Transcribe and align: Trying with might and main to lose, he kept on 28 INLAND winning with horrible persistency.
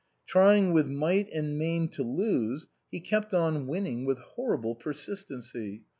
Trying 0.25 0.71
with 0.73 0.87
might 0.87 1.31
and 1.31 1.59
main 1.59 1.87
to 1.89 2.01
lose, 2.01 2.69
he 2.89 2.99
kept 2.99 3.35
on 3.35 3.53
28 3.53 3.53
INLAND 3.61 3.67
winning 3.69 4.05
with 4.05 4.17
horrible 4.17 4.73
persistency. 4.73 5.83